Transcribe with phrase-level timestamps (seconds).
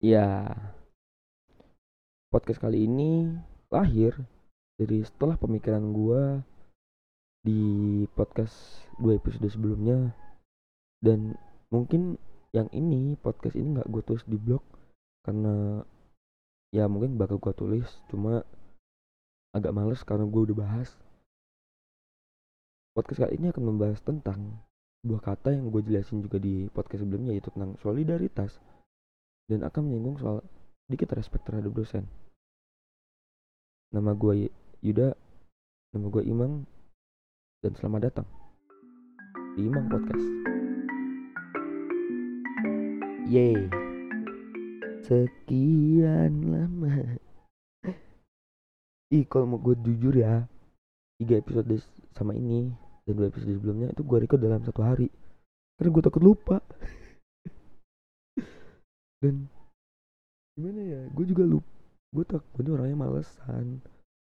[0.00, 0.48] Ya,
[2.32, 3.36] podcast kali ini
[3.68, 4.16] lahir
[4.80, 6.40] dari setelah pemikiran gua
[7.44, 10.16] di podcast dua episode sebelumnya.
[11.04, 11.36] Dan
[11.68, 12.16] mungkin
[12.56, 14.64] yang ini podcast ini nggak gue tulis di blog
[15.20, 15.84] karena
[16.72, 18.40] ya mungkin bakal gue tulis cuma
[19.52, 20.96] agak males karena gue udah bahas.
[22.96, 24.64] Podcast kali ini akan membahas tentang
[25.04, 28.56] sebuah kata yang gue jelasin juga di podcast sebelumnya yaitu tentang solidaritas
[29.50, 30.46] dan akan menyinggung soal
[30.86, 32.06] sedikit respect terhadap dosen.
[33.90, 34.46] Nama gue
[34.86, 35.10] Yuda,
[35.90, 36.62] nama gue Imang,
[37.58, 38.28] dan selamat datang
[39.58, 40.22] di Imang Podcast.
[43.26, 43.58] Yeay,
[45.02, 47.18] sekian lama.
[49.18, 50.46] Ih, kalau mau gue jujur ya,
[51.18, 51.66] tiga episode
[52.14, 52.70] sama ini
[53.02, 55.10] dan dua episode sebelumnya itu gue record dalam satu hari.
[55.74, 56.62] Karena gue takut lupa
[59.20, 59.48] dan
[60.56, 61.70] gimana ya gue juga lupa
[62.10, 63.78] gue tak gue ini orangnya malesan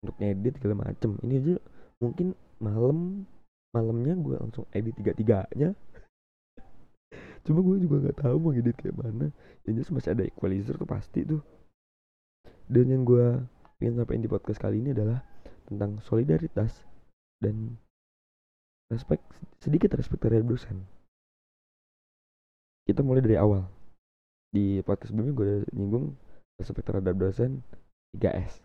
[0.06, 1.20] untuk ngedit segala macem.
[1.26, 1.56] Ini aja
[2.00, 3.28] mungkin malam
[3.76, 5.76] malamnya gue langsung edit tiga tiganya
[7.46, 9.28] cuma gue juga nggak tahu mau ngedit kayak mana.
[9.68, 11.42] Yang jelas masih ada equalizer tuh pasti tuh.
[12.72, 13.44] Dan yang gue
[13.84, 15.20] ingin sampaikan di podcast kali ini adalah
[15.68, 16.86] tentang solidaritas
[17.44, 17.76] dan
[18.88, 19.26] respect
[19.60, 20.88] sedikit respect terhadap dosen.
[22.86, 23.66] Kita mulai dari awal
[24.56, 26.06] di podcast sebelumnya gue udah nyinggung
[26.56, 27.60] respect terhadap dosen
[28.16, 28.64] 3S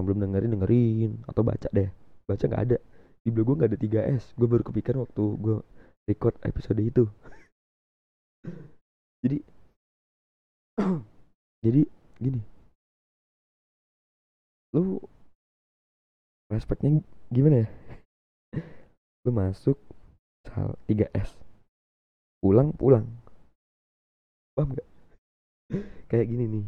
[0.00, 1.10] yang belum dengerin dengerin.
[1.28, 1.92] Atau baca deh.
[2.24, 2.78] Baca nggak ada.
[3.20, 5.56] Di blog gue nggak ada 3S gue baru kepikiran waktu gue
[6.08, 7.04] record episode itu.
[9.24, 9.38] Jadi
[11.64, 11.82] jadi
[12.20, 12.40] gini.
[14.76, 15.00] Lu
[16.52, 17.00] respectnya
[17.32, 17.68] gimana ya?
[19.24, 19.80] Lu masuk
[20.86, 21.34] 3S
[22.44, 23.08] pulang pulang
[24.56, 24.88] paham gak
[26.08, 26.66] kayak gini nih.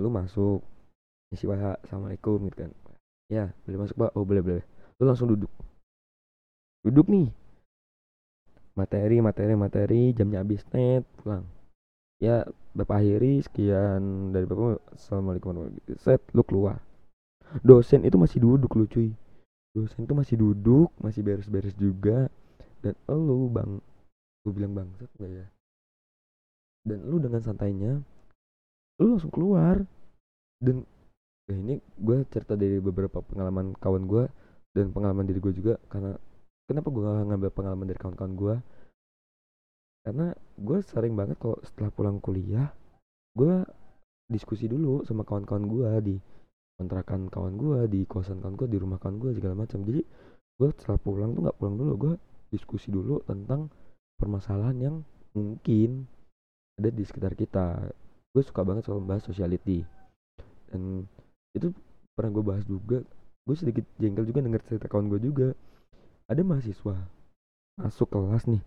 [0.00, 0.64] Lu masuk
[1.28, 2.72] isi pak assalamualaikum gitu kan.
[3.28, 4.64] Ya boleh masuk pak oh boleh boleh.
[4.96, 5.52] Lu langsung duduk.
[6.80, 7.28] Duduk nih.
[8.72, 11.44] Materi materi materi jamnya habis net pulang.
[12.16, 16.80] Ya bapak akhiri sekian dari bapak assalamualaikum warahmatullahi set lu keluar.
[17.60, 19.12] Dosen itu masih duduk lu cuy.
[19.76, 22.32] Dosen itu masih duduk masih beres-beres juga.
[22.80, 23.76] Dan lu bang
[24.42, 25.46] gue bilang bangsat gak ya
[26.82, 28.02] dan lu dengan santainya
[29.00, 29.82] lu langsung keluar.
[30.62, 30.86] Dan
[31.50, 34.24] ya ini gue cerita dari beberapa pengalaman kawan gue
[34.78, 36.14] dan pengalaman diri gue juga karena
[36.70, 38.54] kenapa gue gak ngambil pengalaman dari kawan-kawan gue
[40.06, 42.70] karena gue sering banget kalau setelah pulang kuliah
[43.34, 43.66] gue
[44.30, 46.16] diskusi dulu sama kawan-kawan gue di
[46.80, 49.84] kontrakan kawan gue di kosan kawan gue di rumah kawan gue segala macam.
[49.86, 50.02] Jadi
[50.58, 51.92] gue setelah pulang tuh nggak pulang dulu.
[51.94, 52.14] Gue
[52.50, 53.70] diskusi dulu tentang
[54.18, 54.96] permasalahan yang
[55.32, 56.10] mungkin
[56.80, 57.92] ada di sekitar kita.
[58.32, 59.84] Gue suka banget soal bahas sociality.
[60.72, 61.04] Dan
[61.52, 61.74] itu
[62.16, 63.04] pernah gue bahas juga.
[63.44, 65.48] Gue sedikit jengkel juga denger cerita kawan gue juga.
[66.30, 66.96] Ada mahasiswa
[67.76, 68.62] masuk kelas nih.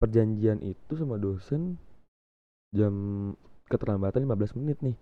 [0.00, 1.76] Perjanjian itu sama dosen
[2.72, 2.94] jam
[3.68, 4.96] keterlambatan 15 menit nih.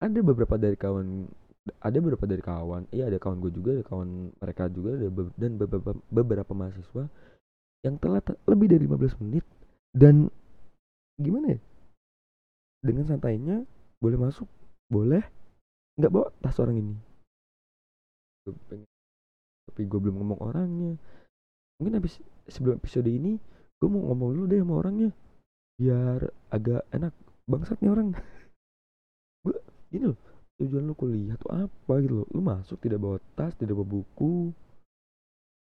[0.00, 1.28] Ada beberapa dari kawan
[1.62, 5.30] ada beberapa dari kawan iya ada kawan gue juga ada kawan mereka juga ada be
[5.38, 7.06] dan beberapa beberapa mahasiswa
[7.82, 9.44] yang telat lebih dari 15 menit
[9.92, 10.30] dan
[11.18, 11.60] gimana ya?
[12.82, 13.62] Dengan santainya
[14.02, 14.46] boleh masuk
[14.90, 15.22] boleh
[15.98, 16.94] nggak bawa tas orang ini.
[19.70, 20.98] Tapi gue belum ngomong orangnya.
[21.78, 22.18] Mungkin habis
[22.50, 23.38] sebelum episode ini
[23.78, 25.10] gue mau ngomong dulu deh sama orangnya
[25.74, 27.14] biar agak enak
[27.50, 28.14] bangsat nih orang.
[29.42, 29.58] Gue
[29.90, 30.18] gini loh
[30.62, 32.26] tujuan lu kuliah tuh apa gitu loh?
[32.30, 34.54] Lu masuk tidak bawa tas tidak bawa buku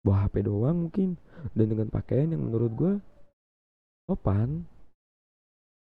[0.05, 1.17] bawa HP doang mungkin.
[1.53, 2.93] Dan dengan pakaian yang menurut gue
[4.09, 4.65] sopan.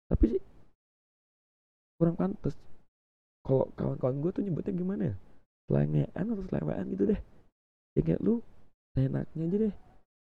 [0.08, 0.42] Tapi sih
[1.98, 2.54] kurang pantas.
[3.42, 5.16] Kalau kawan-kawan gue tuh nyebutnya gimana ya?
[5.66, 7.20] Selengean atau selewean gitu deh.
[7.98, 8.42] Ya kayak lu
[8.94, 9.74] enaknya aja deh.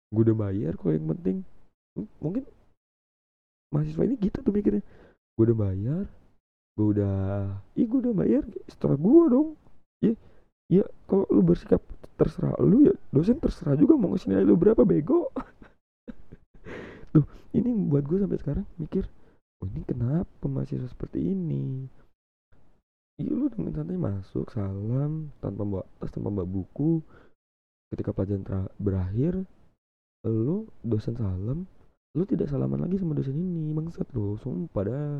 [0.09, 1.37] Gue udah bayar kok yang penting.
[2.23, 2.43] Mungkin
[3.69, 4.83] mahasiswa ini gitu tuh mikirnya.
[5.35, 6.05] Gue udah bayar
[6.79, 7.15] gue udah
[7.75, 9.49] ih gue udah bayar setelah gue dong.
[9.99, 10.15] Ya
[10.71, 11.83] ya kalau lu bersikap
[12.19, 15.31] terserah lu ya dosen terserah juga mau ngasih nilai lu berapa bego.
[17.15, 17.25] Tuh
[17.55, 19.07] ini buat gue sampai sekarang mikir
[19.63, 21.87] oh ini kenapa mahasiswa seperti ini?
[23.19, 26.99] Iya lu dengan santai masuk salam tanpa bawa tas tanpa bawa buku.
[27.89, 29.33] Ketika pelajaran berakhir
[30.27, 31.63] lu dosen salam
[32.17, 33.71] lu tidak salaman lagi sama dosen ini.
[33.71, 35.19] Bangsat lu sumpah dah.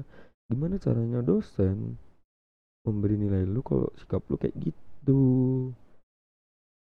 [0.51, 1.95] Gimana caranya dosen
[2.87, 5.21] memberi nilai lu kalau sikap lu kayak gitu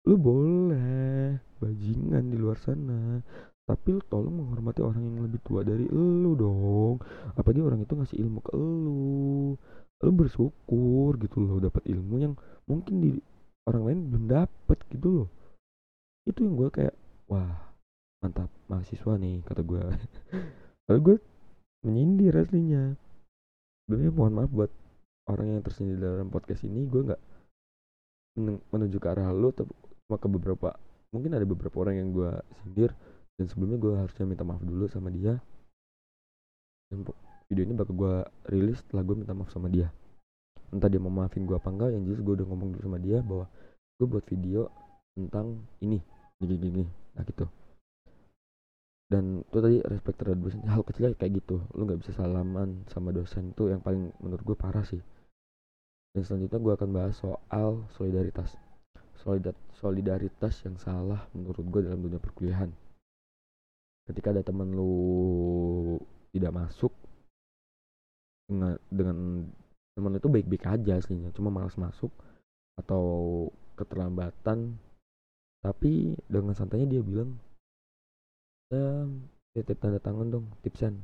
[0.08, 3.20] lu boleh bajingan di luar sana
[3.70, 6.98] tapi lu tolong menghormati orang yang lebih tua dari lu dong.
[7.38, 9.54] Apalagi orang itu ngasih ilmu ke lu.
[10.02, 12.34] Lu bersyukur gitu loh dapat ilmu yang
[12.66, 13.22] mungkin di
[13.70, 15.28] orang lain belum dapet gitu loh.
[16.26, 16.98] Itu yang gue kayak
[17.30, 17.70] wah
[18.26, 19.80] mantap mahasiswa nih kata gue
[20.90, 21.16] lalu gue
[21.86, 22.98] menyindir aslinya.
[23.86, 24.74] Sebenarnya mohon maaf buat
[25.30, 27.22] orang yang tersindir dalam podcast ini gue nggak
[28.74, 29.70] menuju ke arah lu tapi
[30.10, 30.74] cuma ke beberapa
[31.14, 32.34] mungkin ada beberapa orang yang gue
[32.66, 32.98] sindir
[33.38, 35.38] dan sebelumnya gue harusnya minta maaf dulu sama dia.
[36.90, 37.06] Dan
[37.46, 38.14] video ini bakal gue
[38.50, 39.94] rilis setelah gue minta maaf sama dia.
[40.74, 43.22] Entah dia mau maafin gue apa enggak yang jelas gue udah ngomong dulu sama dia
[43.22, 43.46] bahwa
[44.02, 44.74] gue buat video
[45.14, 46.02] tentang ini
[46.42, 46.84] gini gini
[47.14, 47.46] nah gitu.
[49.10, 53.14] Dan itu tadi respect terhadap dosen hal kecilnya kayak gitu lu nggak bisa salaman sama
[53.14, 55.00] dosen itu yang paling menurut gue parah sih.
[56.12, 58.58] Dan selanjutnya gue akan bahas soal solidaritas
[59.76, 62.72] solidaritas yang salah menurut gue dalam dunia perkuliahan.
[64.08, 66.00] Ketika ada teman lu
[66.34, 66.94] tidak masuk
[68.50, 69.18] dengan dengan
[69.94, 72.10] teman itu baik-baik aja aslinya cuma malas masuk
[72.80, 73.04] atau
[73.76, 74.80] keterlambatan.
[75.60, 77.36] Tapi dengan santainya dia bilang
[78.72, 79.04] ya
[79.52, 81.04] titip tanda tangan dong tipsan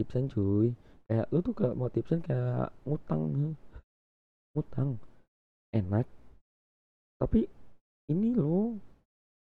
[0.00, 0.74] tipsan cuy.
[1.06, 3.54] Kayak lu tuh kayak mau tipsan kayak ngutang
[4.54, 4.98] ngutang
[5.74, 6.06] enak.
[7.20, 7.46] Tapi
[8.10, 8.78] ini loh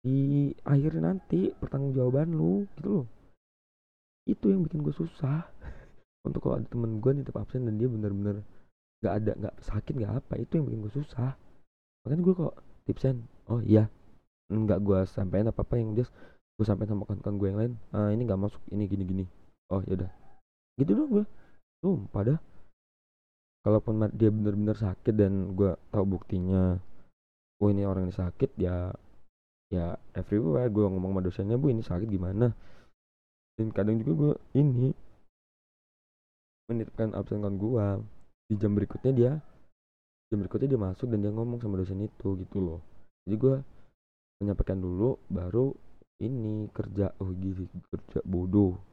[0.00, 3.06] di akhir nanti pertanggungjawaban lu gitu loh
[4.28, 5.48] itu yang bikin gue susah.
[6.26, 8.44] Untuk kalau ada temen gue nih tetap absen dan dia bener-bener
[9.00, 11.34] nggak ada nggak sakit nggak apa itu yang bikin gue susah.
[12.04, 12.54] Makanya gue kok
[12.84, 13.16] tipsen
[13.48, 13.88] oh iya.
[14.52, 16.12] Nggak gue sampein apa apa yang just
[16.60, 17.72] gue sampein sama kawan-kawan gue yang lain.
[17.90, 19.24] Ah, ini nggak masuk ini gini gini
[19.72, 20.10] oh ya udah.
[20.76, 21.24] Gitu dong gue.
[21.80, 22.36] Tuh pada
[23.60, 26.80] kalaupun dia bener-bener sakit dan gue tahu buktinya
[27.60, 28.88] oh ini orang ini sakit ya
[29.70, 32.50] ya everywhere gue ngomong sama dosennya bu ini sakit gimana?
[33.54, 34.90] Dan kadang juga gue ini
[36.72, 37.86] menitipkan absen kan gue
[38.50, 39.32] di jam berikutnya dia
[40.30, 42.80] jam berikutnya dia masuk dan dia ngomong sama dosen itu gitu loh.
[43.26, 43.54] Jadi gue
[44.40, 45.76] menyampaikan dulu baru
[46.24, 48.89] ini kerja oh gitu kerja bodoh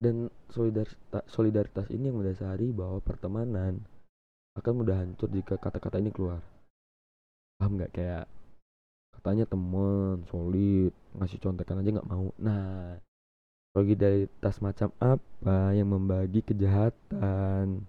[0.00, 3.84] dan solidaritas solidaritas ini yang mendasari bahwa pertemanan
[4.56, 6.40] akan mudah hancur jika kata-kata ini keluar.
[7.60, 7.92] Paham nggak?
[7.92, 8.24] Kayak
[9.12, 12.32] katanya temen solid ngasih contekan aja nggak mau.
[12.40, 12.96] Nah
[13.76, 17.84] solidaritas macam apa yang membagi kejahatan?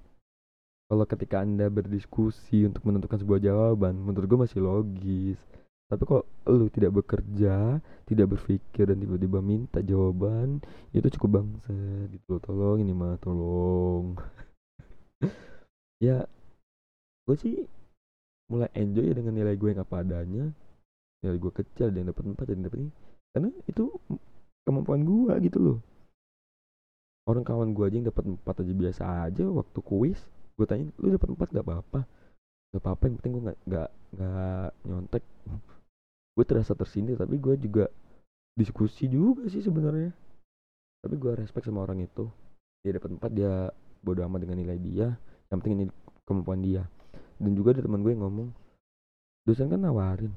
[0.91, 5.39] Kalau ketika anda berdiskusi untuk menentukan sebuah jawaban menurut gue masih logis.
[5.87, 7.79] Tapi kok lu tidak bekerja
[8.11, 10.59] tidak berpikir dan tiba-tiba minta jawaban
[10.91, 11.71] itu cukup bangsa
[12.11, 14.19] gitu tolong ini mah tolong.
[16.01, 16.25] Ya
[17.29, 17.61] gue sih
[18.49, 20.49] mulai enjoy ya dengan nilai gue yang apa adanya.
[21.21, 22.91] Nilai gue kecil yang dapat empat yang dapat ini
[23.31, 23.85] karena itu
[24.65, 25.77] kemampuan gue gitu loh.
[27.29, 30.19] Orang kawan gue aja yang dapat empat aja biasa aja waktu kuis
[30.57, 31.99] gue tanya lu dapat empat gak apa-apa?
[32.73, 35.23] Gak apa-apa yang penting gue nggak nggak nggak nyontek
[36.31, 37.91] gue terasa tersindir tapi gue juga
[38.55, 40.11] diskusi juga sih sebenarnya.
[41.01, 42.29] Tapi gue respect sama orang itu.
[42.85, 43.69] Dia dapat empat dia
[44.01, 45.07] bodoh amat dengan nilai dia.
[45.49, 45.85] Yang penting ini
[46.25, 46.83] kemampuan dia.
[47.41, 48.49] Dan juga ada teman gue yang ngomong
[49.41, 50.29] dosen kan nawarin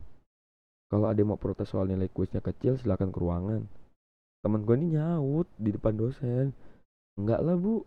[0.95, 3.67] kalau ada yang mau protes soal nilai kuisnya kecil silakan ke ruangan.
[4.47, 6.55] Teman gue ini nyaut di depan dosen.
[7.19, 7.83] Enggak lah bu.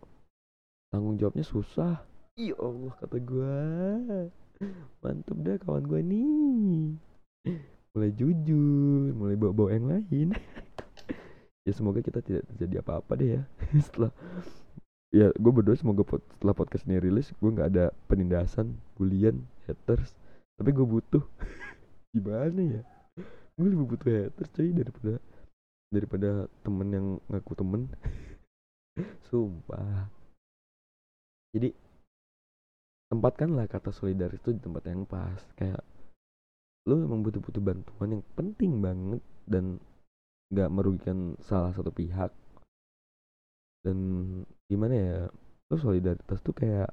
[0.92, 2.04] Tanggung jawabnya susah.
[2.36, 3.56] Iya Allah kata gue.
[5.00, 10.28] Mantep deh kawan gue nih mulai jujur mulai bawa-bawa yang lain.
[11.68, 13.42] Ya semoga kita tidak terjadi apa-apa deh ya.
[13.84, 14.08] Setelah
[15.12, 20.16] ya gue berdoa semoga pot, setelah podcast ini rilis gue nggak ada penindasan bulian haters.
[20.56, 21.20] Tapi gue butuh.
[22.16, 22.82] Gimana ya?
[23.60, 25.20] Gue lebih butuh haters cuy daripada
[25.92, 26.30] daripada
[26.64, 27.92] temen yang ngaku temen.
[29.28, 30.08] Sumpah.
[31.52, 31.76] Jadi
[33.12, 35.40] tempatkanlah kata solidaris itu di tempat yang pas.
[35.52, 35.84] Kayak
[36.86, 39.80] lo emang butuh-butuh bantuan yang penting banget dan
[40.52, 42.30] nggak merugikan salah satu pihak.
[43.82, 43.98] Dan
[44.68, 45.18] gimana ya
[45.68, 46.90] lo solidaritas tuh kayak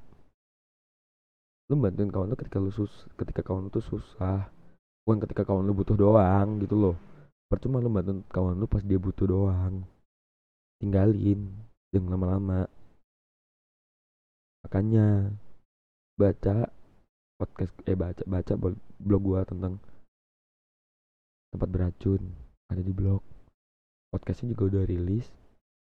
[1.66, 4.48] lo bantuin kawan lo ketika lo sus ketika kawan lo tuh susah.
[5.06, 6.96] Bukan ketika kawan lu butuh doang gitu loh.
[7.46, 9.86] Percuma lu bantu kawan lu pas dia butuh doang.
[10.82, 11.46] Tinggalin
[11.94, 12.66] jangan lama-lama.
[14.66, 15.30] Makanya
[16.18, 16.74] baca
[17.36, 18.52] podcast eh baca baca
[18.96, 19.76] blog gua tentang
[21.52, 22.22] tempat beracun
[22.72, 23.22] ada di blog.
[24.10, 25.28] Podcastnya juga udah rilis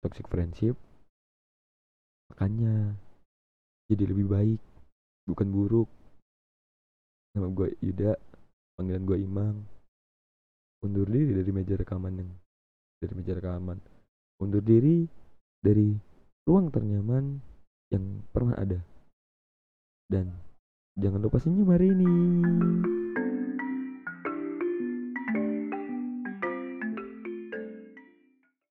[0.02, 0.76] toxic friendship.
[2.34, 2.98] Makanya
[3.90, 4.62] jadi lebih baik
[5.30, 5.90] bukan buruk.
[7.36, 8.16] Nama gue Yuda
[8.80, 9.56] panggilan gue Imang.
[10.86, 12.30] Undur diri dari meja rekaman yang
[13.02, 13.78] dari meja rekaman.
[14.42, 15.06] Undur diri
[15.62, 15.94] dari
[16.46, 17.42] ruang ternyaman
[17.90, 18.80] yang pernah ada.
[20.06, 20.30] Dan
[20.96, 22.95] jangan lupa senyum hari ini